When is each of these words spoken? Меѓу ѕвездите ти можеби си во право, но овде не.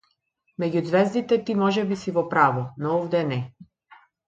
Меѓу 0.61 0.79
ѕвездите 0.85 1.37
ти 1.51 1.57
можеби 1.59 1.99
си 2.05 2.15
во 2.17 2.25
право, 2.33 2.65
но 2.85 2.97
овде 3.03 3.25
не. 3.35 3.39